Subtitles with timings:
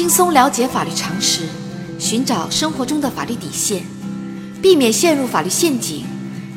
[0.00, 1.42] 轻松了解法律常识，
[1.98, 3.84] 寻找生活中的法律底线，
[4.62, 6.06] 避免陷入法律陷阱，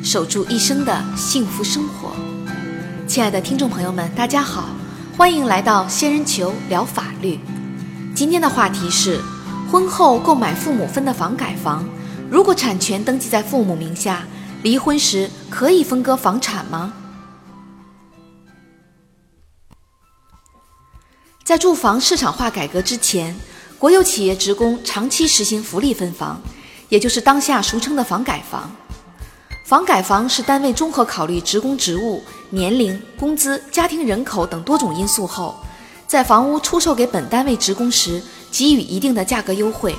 [0.02, 2.12] 守住一生的幸福生活。
[3.06, 4.70] 亲爱的听众朋友们，大家好，
[5.14, 7.38] 欢迎来到仙人球聊法律。
[8.14, 9.20] 今天的话题是：
[9.70, 11.84] 婚后购买父母分的房改房，
[12.30, 14.22] 如果产权登记在父母名下，
[14.62, 16.94] 离婚时可以分割房产吗？
[21.44, 23.36] 在住房市场化改革之前，
[23.78, 26.40] 国有企业职工长期实行福利分房，
[26.88, 28.74] 也就是当下俗称的房改房。
[29.62, 35.54] 房改房是单位综合考虑职工职务、年龄、工资、家庭人口等多种因素后，
[36.06, 39.94] 在房屋出售给本单位职工时给予一定的价格优惠，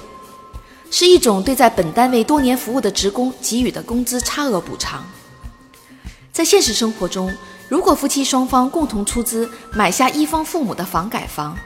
[0.89, 5.05] 是一种对在本单位多年服务的职工给予的工资差额补偿。
[6.31, 7.31] 在现实生活中，
[7.67, 11.57] 如果夫妻双方共同出资买下一方父母的房改房，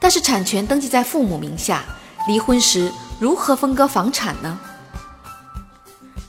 [0.00, 1.84] 但是产权登记在父母名下，
[2.26, 4.58] 离婚时如何分割房产呢？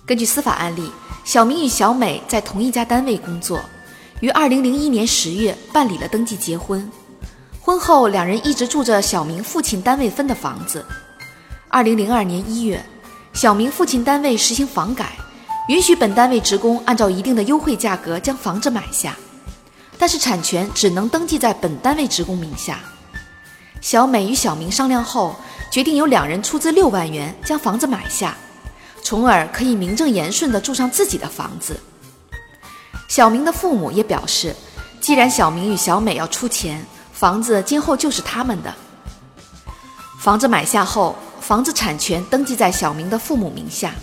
[0.06, 0.92] 根据司法案例，
[1.24, 3.62] 小明与小美在同一家单位工作，
[4.20, 6.92] 于二零零一年十月办理了登记结婚。
[7.62, 10.86] 婚后两人一直住着小明父亲单位分的房子。
[11.70, 12.86] 二零零二年一月，
[13.32, 15.14] 小明父亲单位实行房改。
[15.67, 19.16] 允许本单位职工按照一定的优惠价格将房子买下，
[19.97, 22.80] 但是产权只能登记在本单位职工名下。
[23.80, 25.34] 小美与小明商量后，
[25.72, 28.36] 决定由两人出资六万元将房子买下，
[29.02, 31.80] 从而可以名正言顺地住上自己的房子。
[33.08, 34.53] 小明的父母也表示，
[35.00, 38.73] 既然小明与小美要出钱，房子今后就是他们的。
[40.19, 43.94] 房子买下后，房子产权登记在小明的父母名下。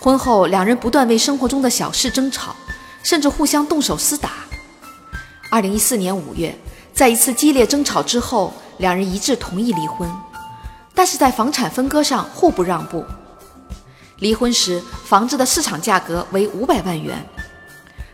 [0.00, 2.54] 婚后，两人不断为生活中的小事争吵，
[3.02, 4.30] 甚至互相动手厮打。
[5.50, 6.56] 二零一四年五月，
[6.94, 10.08] 在一次激烈争吵之后，两人一致同意离婚，
[10.94, 13.04] 但是在房产分割上互不让步。
[14.18, 17.18] 离婚时，房子的市场价格为五百万元。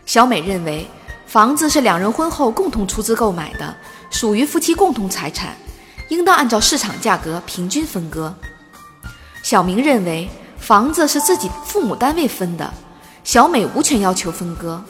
[0.07, 0.89] 小美认为，
[1.27, 3.75] 房子是两人婚后共同出资购买的，
[4.09, 5.55] 属于夫妻共同财产，
[6.09, 8.33] 应当按照市场价格平均分割。
[9.43, 10.27] 小明认为。
[10.65, 12.73] 房子是自己父母单位分的，
[13.23, 14.83] 小美无权要求分割。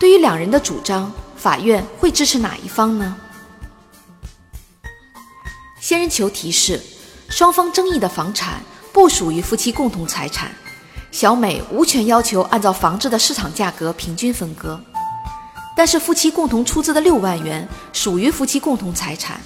[0.00, 3.16] 对于两人的主张，法院会支持哪一方呢？
[5.80, 6.82] 仙人球提示：
[7.28, 8.60] 双方争议的房产
[8.92, 10.50] 不属于夫妻共同财产，
[11.12, 14.80] 小美无权要求按照房子的市场价格平均分割。
[15.76, 19.40] 但是夫妻共同出资的六万元属于夫妻共同财产，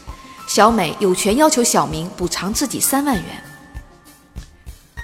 [0.48, 3.42] 小美有权要求小明补偿自己三万元。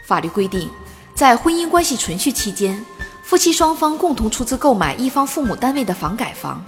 [0.04, 0.68] 法律规定，
[1.14, 2.84] 在婚姻关系存续期间，
[3.22, 6.62] 夫妻双方共同出资购买一方父母单位的房改房，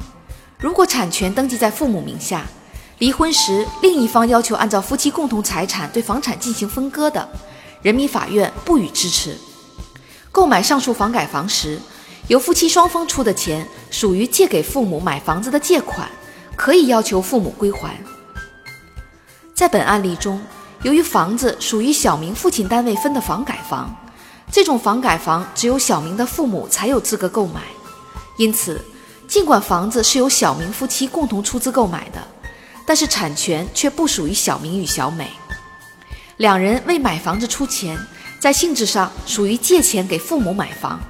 [0.58, 2.46] 如果产权登记在父母名下，
[2.98, 7.28] 离婚时另一方要求按照夫妻共同财产对房产进行分割的，
[7.82, 9.36] 人民法院不予支持。
[10.30, 11.78] 购买上述房改房时，
[12.28, 16.08] 由夫妻双方出的钱属于借给父母买房子的借款，
[16.56, 17.96] 可以要求父母归还。
[19.54, 20.40] 在本案例中。
[20.84, 23.90] 由于房子属于小明父亲单位分的房改房，
[24.52, 27.62] 这种房改房只有小明的父母才有资格购买，
[28.36, 28.84] 因此，
[29.26, 32.22] 尽管房子是由小明夫妻共同出资购买的，
[32.84, 35.30] 但是产权却不属于小明与小美。
[36.36, 37.98] 两人为买房子出钱，
[38.38, 41.00] 在性质上属于借钱给父母买房，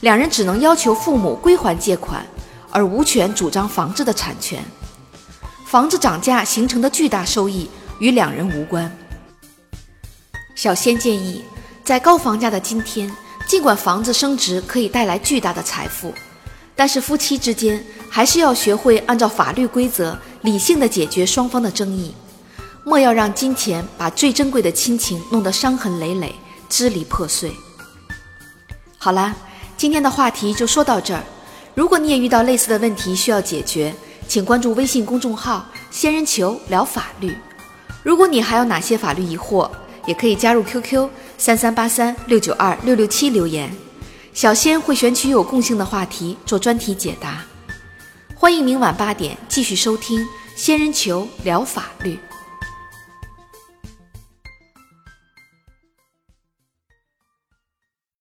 [0.00, 2.26] 两人只能要求父母归还借款，
[2.72, 4.60] 而无权主张房子的产权。
[5.64, 7.70] 房子涨价形成的巨大收益
[8.00, 8.92] 与两人无关。
[10.64, 11.44] 小仙建议，
[11.84, 13.14] 在高房价的今天，
[13.46, 16.10] 尽管房子升值可以带来巨大的财富，
[16.74, 22.14] 但是夫妻之间还是要学会按照法律规则理性的解决双方的争议，
[22.82, 26.34] 莫要让金钱把最珍贵的亲情弄得伤痕累累、
[26.70, 27.52] 支离破碎。
[28.96, 29.36] 好啦，
[29.76, 31.22] 今天的话题就说到这儿。
[31.74, 33.94] 如果你也遇到类似的问题需要解决，
[34.26, 37.36] 请关注微信公众号“仙人球聊法律”。
[38.02, 39.70] 如果你还有哪些法律疑惑，
[40.06, 41.08] 也可以加入 QQ
[41.38, 43.70] 三三八三六九二六六七留言，
[44.32, 47.44] 小仙会选取有共性的话题做专题解答。
[48.34, 52.18] 欢迎明晚八点继续收听仙人球聊法律。